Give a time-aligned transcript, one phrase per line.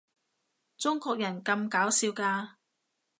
[0.79, 2.53] 中國人咁搞笑㗎